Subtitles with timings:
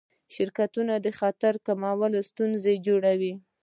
[0.33, 3.33] شرکتونه د خطر کمولو ستراتیژي جوړوي.